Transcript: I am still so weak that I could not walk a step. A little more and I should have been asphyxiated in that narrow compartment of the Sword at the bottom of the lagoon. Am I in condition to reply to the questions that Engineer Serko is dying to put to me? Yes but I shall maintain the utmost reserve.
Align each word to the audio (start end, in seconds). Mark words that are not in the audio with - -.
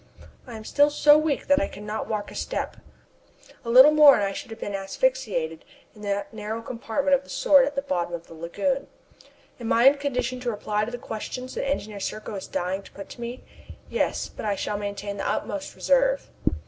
I 0.47 0.55
am 0.57 0.63
still 0.65 0.89
so 0.89 1.15
weak 1.15 1.45
that 1.45 1.61
I 1.61 1.67
could 1.67 1.83
not 1.83 2.07
walk 2.07 2.31
a 2.31 2.35
step. 2.35 2.77
A 3.63 3.69
little 3.69 3.91
more 3.91 4.15
and 4.15 4.23
I 4.23 4.31
should 4.33 4.49
have 4.49 4.59
been 4.59 4.73
asphyxiated 4.73 5.63
in 5.93 6.01
that 6.01 6.33
narrow 6.33 6.63
compartment 6.63 7.13
of 7.13 7.23
the 7.23 7.29
Sword 7.29 7.67
at 7.67 7.75
the 7.75 7.83
bottom 7.83 8.11
of 8.15 8.25
the 8.25 8.33
lagoon. 8.33 8.87
Am 9.59 9.71
I 9.71 9.85
in 9.85 9.99
condition 9.99 10.39
to 10.39 10.49
reply 10.49 10.85
to 10.85 10.91
the 10.91 10.97
questions 10.97 11.53
that 11.53 11.69
Engineer 11.69 11.99
Serko 11.99 12.33
is 12.33 12.47
dying 12.47 12.81
to 12.81 12.91
put 12.93 13.09
to 13.09 13.21
me? 13.21 13.43
Yes 13.91 14.27
but 14.27 14.43
I 14.43 14.55
shall 14.55 14.79
maintain 14.79 15.17
the 15.17 15.29
utmost 15.29 15.75
reserve. 15.75 16.31